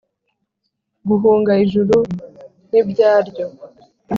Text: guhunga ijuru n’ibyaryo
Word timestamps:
guhunga 1.07 1.51
ijuru 1.63 1.95
n’ibyaryo 2.71 3.45